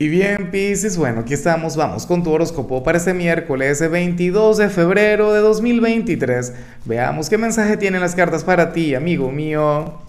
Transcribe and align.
Y 0.00 0.06
bien, 0.06 0.52
Pisces, 0.52 0.96
bueno, 0.96 1.22
aquí 1.22 1.34
estamos, 1.34 1.74
vamos 1.76 2.06
con 2.06 2.22
tu 2.22 2.30
horóscopo 2.30 2.84
para 2.84 2.98
este 2.98 3.14
miércoles 3.14 3.80
22 3.90 4.58
de 4.58 4.68
febrero 4.68 5.32
de 5.32 5.40
2023. 5.40 6.54
Veamos 6.84 7.28
qué 7.28 7.36
mensaje 7.36 7.76
tienen 7.76 8.00
las 8.00 8.14
cartas 8.14 8.44
para 8.44 8.72
ti, 8.72 8.94
amigo 8.94 9.32
mío. 9.32 10.07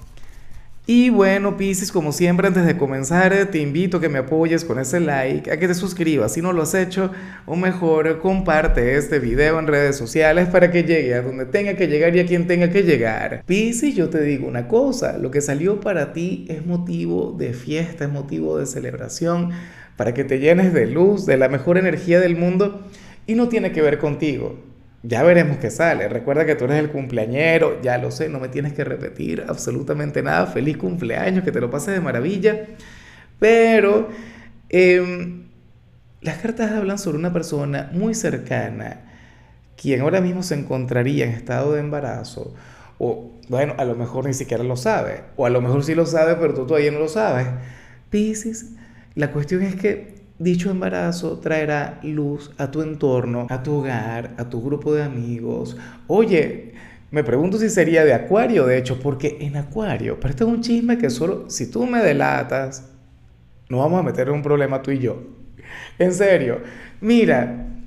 Y 0.92 1.12
bueno, 1.12 1.56
Pisces, 1.56 1.92
como 1.92 2.12
siempre, 2.12 2.48
antes 2.48 2.66
de 2.66 2.76
comenzar, 2.76 3.46
te 3.52 3.60
invito 3.60 3.98
a 3.98 4.02
que 4.02 4.10
me 4.10 4.18
apoyes 4.18 4.66
con 4.66 4.80
ese 4.80 5.00
like, 5.00 5.52
a 5.52 5.60
que 5.60 5.68
te 5.68 5.76
suscribas 5.76 6.34
si 6.34 6.42
no 6.42 6.52
lo 6.52 6.64
has 6.64 6.74
hecho, 6.74 7.12
o 7.46 7.56
mejor, 7.56 8.18
comparte 8.18 8.98
este 8.98 9.20
video 9.20 9.60
en 9.60 9.68
redes 9.68 9.98
sociales 9.98 10.48
para 10.48 10.72
que 10.72 10.82
llegue 10.82 11.14
a 11.14 11.22
donde 11.22 11.46
tenga 11.46 11.76
que 11.76 11.86
llegar 11.86 12.16
y 12.16 12.22
a 12.22 12.26
quien 12.26 12.48
tenga 12.48 12.72
que 12.72 12.82
llegar. 12.82 13.44
Pisces, 13.46 13.94
yo 13.94 14.10
te 14.10 14.20
digo 14.24 14.48
una 14.48 14.68
cosa, 14.68 15.20
lo 15.20 15.30
que 15.30 15.42
salió 15.42 15.80
para 15.80 16.12
ti 16.12 16.48
es 16.50 16.66
motivo 16.66 17.36
de 17.38 17.54
fiesta, 17.54 18.06
es 18.06 18.12
motivo 18.12 18.58
de 18.58 18.66
celebración 18.66 19.52
para 19.96 20.16
que 20.16 20.24
te 20.24 20.40
llenes 20.40 20.74
de 20.74 20.88
luz, 20.88 21.28
de 21.28 21.38
la 21.38 21.50
mejor 21.50 21.78
energía 21.78 22.20
del 22.20 22.36
mundo 22.36 22.84
y 23.28 23.36
no 23.36 23.48
tiene 23.48 23.72
que 23.72 23.84
ver 23.84 24.00
contigo. 24.00 24.69
Ya 25.04 25.24
veremos 25.24 25.58
qué 25.58 25.70
sale. 25.70 26.10
Recuerda 26.10 26.46
que 26.46 26.56
tú 26.56 26.66
eres 26.66 26.80
el 26.80 26.90
cumpleañero, 26.90 27.82
ya 27.82 27.98
lo 27.98 28.12
sé, 28.12 28.28
no 28.30 28.40
me 28.40 28.50
tienes 28.50 28.74
que 28.74 28.84
repetir 28.84 29.46
absolutamente 29.48 30.22
nada. 30.22 30.46
Feliz 30.48 30.78
cumpleaños, 30.78 31.44
que 31.44 31.52
te 31.52 31.62
lo 31.62 31.70
pases 31.70 31.94
de 31.94 32.02
maravilla. 32.02 32.68
Pero 33.40 34.10
em, 34.70 35.46
las 36.22 36.38
cartas 36.40 36.72
hablan 36.72 37.00
sobre 37.00 37.18
una 37.18 37.32
persona 37.32 37.90
muy 37.94 38.14
cercana, 38.14 39.02
quien 39.78 40.02
ahora 40.02 40.20
mismo 40.22 40.44
se 40.44 40.56
encontraría 40.56 41.26
en 41.26 41.32
estado 41.32 41.74
de 41.74 41.80
embarazo. 41.80 42.54
O 42.98 43.32
bueno, 43.48 43.76
a 43.78 43.86
lo 43.86 43.96
mejor 43.96 44.26
ni 44.26 44.34
siquiera 44.34 44.64
lo 44.64 44.76
sabe. 44.76 45.24
O 45.38 45.46
a 45.46 45.50
lo 45.50 45.62
mejor 45.62 45.84
sí 45.84 45.96
lo 45.96 46.06
sabe, 46.06 46.36
pero 46.36 46.54
tú 46.54 46.68
todavía 46.68 46.92
no 46.92 47.00
lo 47.00 47.08
sabes. 47.08 47.48
Piscis 48.10 48.76
la 49.16 49.32
cuestión 49.32 49.64
es 49.64 49.76
que 49.76 50.19
dicho 50.40 50.72
embarazo 50.72 51.38
traerá 51.40 52.00
luz 52.02 52.52
a 52.58 52.72
tu 52.72 52.82
entorno, 52.82 53.46
a 53.50 53.62
tu 53.62 53.76
hogar, 53.76 54.34
a 54.38 54.50
tu 54.50 54.62
grupo 54.62 54.94
de 54.94 55.04
amigos. 55.04 55.78
Oye, 56.08 56.74
me 57.12 57.24
pregunto 57.24 57.58
si 57.58 57.70
sería 57.70 58.06
de 58.06 58.14
acuario, 58.14 58.66
de 58.66 58.78
hecho, 58.78 59.00
porque 59.00 59.38
en 59.42 59.58
acuario, 59.58 60.20
pero 60.20 60.48
un 60.48 60.62
chisme 60.62 60.98
que 60.98 61.10
solo 61.10 61.50
si 61.50 61.70
tú 61.70 61.86
me 61.86 62.00
delatas, 62.00 62.90
no 63.68 63.80
vamos 63.80 64.00
a 64.00 64.04
meter 64.04 64.32
un 64.32 64.42
problema 64.42 64.82
tú 64.82 64.92
y 64.92 65.00
yo. 65.00 65.22
En 66.00 66.14
serio, 66.14 66.62
mira, 67.02 67.79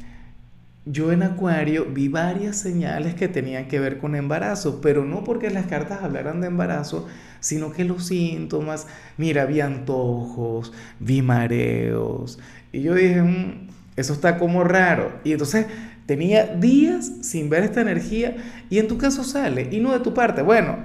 yo 0.84 1.12
en 1.12 1.22
Acuario 1.22 1.86
vi 1.86 2.08
varias 2.08 2.56
señales 2.56 3.14
que 3.14 3.28
tenían 3.28 3.68
que 3.68 3.78
ver 3.78 3.98
con 3.98 4.16
embarazo, 4.16 4.80
pero 4.80 5.04
no 5.04 5.22
porque 5.22 5.50
las 5.50 5.66
cartas 5.66 6.02
hablaran 6.02 6.40
de 6.40 6.48
embarazo, 6.48 7.06
sino 7.38 7.72
que 7.72 7.84
los 7.84 8.06
síntomas, 8.06 8.88
mira, 9.16 9.46
vi 9.46 9.60
antojos, 9.60 10.72
vi 10.98 11.22
mareos, 11.22 12.38
y 12.72 12.82
yo 12.82 12.94
dije, 12.94 13.22
mm, 13.22 13.68
eso 13.96 14.12
está 14.12 14.38
como 14.38 14.64
raro. 14.64 15.12
Y 15.22 15.32
entonces 15.32 15.66
tenía 16.06 16.46
días 16.46 17.12
sin 17.22 17.48
ver 17.48 17.62
esta 17.62 17.80
energía 17.80 18.36
y 18.68 18.78
en 18.78 18.88
tu 18.88 18.98
caso 18.98 19.22
sale, 19.22 19.68
y 19.70 19.78
no 19.80 19.92
de 19.92 20.00
tu 20.00 20.14
parte. 20.14 20.42
Bueno, 20.42 20.78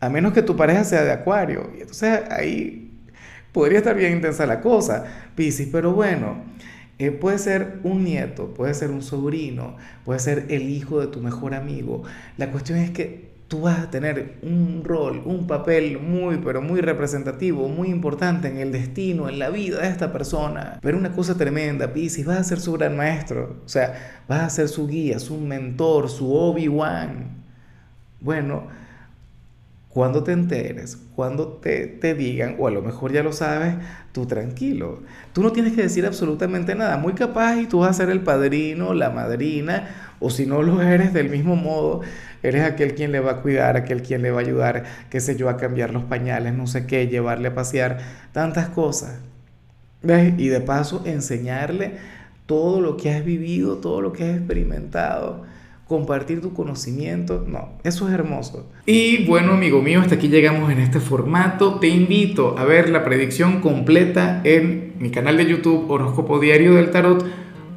a 0.00 0.10
menos 0.10 0.32
que 0.34 0.42
tu 0.42 0.56
pareja 0.56 0.84
sea 0.84 1.04
de 1.04 1.12
Acuario, 1.12 1.70
y 1.76 1.80
entonces 1.80 2.20
ahí 2.30 2.90
podría 3.52 3.78
estar 3.78 3.96
bien 3.96 4.12
intensa 4.12 4.44
la 4.44 4.60
cosa, 4.60 5.04
Piscis, 5.34 5.68
pero 5.72 5.92
bueno. 5.92 6.52
Eh, 7.02 7.10
puede 7.10 7.36
ser 7.38 7.80
un 7.82 8.04
nieto, 8.04 8.54
puede 8.54 8.74
ser 8.74 8.92
un 8.92 9.02
sobrino, 9.02 9.76
puede 10.04 10.20
ser 10.20 10.46
el 10.50 10.68
hijo 10.70 11.00
de 11.00 11.08
tu 11.08 11.18
mejor 11.18 11.52
amigo. 11.52 12.04
La 12.36 12.52
cuestión 12.52 12.78
es 12.78 12.92
que 12.92 13.32
tú 13.48 13.62
vas 13.62 13.80
a 13.80 13.90
tener 13.90 14.36
un 14.42 14.82
rol, 14.84 15.20
un 15.24 15.48
papel 15.48 15.98
muy, 15.98 16.36
pero 16.36 16.62
muy 16.62 16.80
representativo, 16.80 17.66
muy 17.66 17.88
importante 17.88 18.46
en 18.46 18.58
el 18.58 18.70
destino, 18.70 19.28
en 19.28 19.40
la 19.40 19.50
vida 19.50 19.80
de 19.80 19.88
esta 19.88 20.12
persona. 20.12 20.78
Pero 20.80 20.96
una 20.96 21.10
cosa 21.10 21.36
tremenda, 21.36 21.92
Pisces, 21.92 22.24
vas 22.24 22.38
a 22.38 22.44
ser 22.44 22.60
su 22.60 22.72
gran 22.74 22.96
maestro, 22.96 23.56
o 23.64 23.68
sea, 23.68 24.22
vas 24.28 24.42
a 24.42 24.50
ser 24.50 24.68
su 24.68 24.86
guía, 24.86 25.18
su 25.18 25.38
mentor, 25.38 26.08
su 26.08 26.32
Obi-Wan. 26.32 27.42
Bueno, 28.20 28.68
cuando 29.92 30.24
te 30.24 30.32
enteres, 30.32 30.96
cuando 31.14 31.48
te, 31.48 31.86
te, 31.86 32.14
digan, 32.14 32.56
o 32.58 32.66
a 32.66 32.70
lo 32.70 32.80
mejor 32.80 33.12
ya 33.12 33.22
lo 33.22 33.32
sabes, 33.32 33.74
tú 34.12 34.24
tranquilo. 34.24 35.02
Tú 35.34 35.42
no 35.42 35.52
tienes 35.52 35.74
que 35.74 35.82
decir 35.82 36.06
absolutamente 36.06 36.74
nada. 36.74 36.96
Muy 36.96 37.12
capaz 37.12 37.56
y 37.58 37.66
tú 37.66 37.80
vas 37.80 37.90
a 37.90 37.92
ser 37.92 38.08
el 38.08 38.22
padrino, 38.22 38.94
la 38.94 39.10
madrina, 39.10 40.14
o 40.18 40.30
si 40.30 40.46
no 40.46 40.62
lo 40.62 40.80
eres 40.80 41.12
del 41.12 41.28
mismo 41.28 41.56
modo, 41.56 42.00
eres 42.42 42.64
aquel 42.64 42.94
quien 42.94 43.12
le 43.12 43.20
va 43.20 43.32
a 43.32 43.42
cuidar, 43.42 43.76
aquel 43.76 44.02
quien 44.02 44.22
le 44.22 44.30
va 44.30 44.40
a 44.40 44.44
ayudar, 44.44 44.84
qué 45.10 45.20
sé 45.20 45.36
yo, 45.36 45.50
a 45.50 45.58
cambiar 45.58 45.92
los 45.92 46.04
pañales, 46.04 46.54
no 46.54 46.66
sé 46.66 46.86
qué, 46.86 47.06
llevarle 47.08 47.48
a 47.48 47.54
pasear, 47.54 47.98
tantas 48.32 48.70
cosas. 48.70 49.18
¿Ves? 50.02 50.32
Y 50.38 50.48
de 50.48 50.60
paso 50.60 51.02
enseñarle 51.04 51.96
todo 52.46 52.80
lo 52.80 52.96
que 52.96 53.10
has 53.10 53.24
vivido, 53.24 53.76
todo 53.76 54.00
lo 54.00 54.12
que 54.12 54.24
has 54.24 54.36
experimentado 54.38 55.44
compartir 55.92 56.40
tu 56.40 56.54
conocimiento, 56.54 57.44
no, 57.46 57.68
eso 57.84 58.08
es 58.08 58.14
hermoso. 58.14 58.66
Y 58.86 59.26
bueno, 59.26 59.52
amigo 59.52 59.82
mío, 59.82 60.00
hasta 60.00 60.14
aquí 60.14 60.28
llegamos 60.28 60.72
en 60.72 60.78
este 60.78 61.00
formato. 61.00 61.74
Te 61.80 61.88
invito 61.88 62.56
a 62.58 62.64
ver 62.64 62.88
la 62.88 63.04
predicción 63.04 63.60
completa 63.60 64.40
en 64.42 64.94
mi 64.98 65.10
canal 65.10 65.36
de 65.36 65.44
YouTube 65.44 65.90
Horóscopo 65.90 66.40
Diario 66.40 66.76
del 66.76 66.90
Tarot 66.90 67.26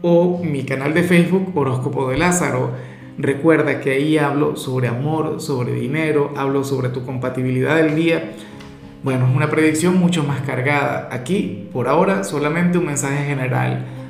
o 0.01 0.41
mi 0.41 0.63
canal 0.63 0.93
de 0.93 1.03
Facebook 1.03 1.51
Horóscopo 1.57 2.09
de 2.09 2.17
Lázaro. 2.17 2.71
Recuerda 3.17 3.81
que 3.81 3.91
ahí 3.91 4.17
hablo 4.17 4.55
sobre 4.55 4.87
amor, 4.87 5.41
sobre 5.41 5.73
dinero, 5.73 6.33
hablo 6.37 6.63
sobre 6.63 6.87
tu 6.87 7.03
compatibilidad 7.03 7.75
del 7.75 7.95
día. 7.95 8.31
Bueno, 9.03 9.27
es 9.27 9.35
una 9.35 9.49
predicción 9.49 9.97
mucho 9.97 10.23
más 10.23 10.39
cargada. 10.39 11.09
Aquí, 11.11 11.67
por 11.73 11.89
ahora, 11.89 12.23
solamente 12.23 12.77
un 12.77 12.85
mensaje 12.85 13.25
general 13.25 13.83